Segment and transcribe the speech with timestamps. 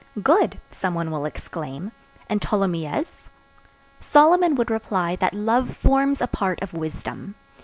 [0.23, 0.59] Good!
[0.71, 1.91] some one will exclaim;
[2.27, 3.29] and Tholomyès?
[3.99, 7.35] Solomon would reply that love forms a part of wisdom.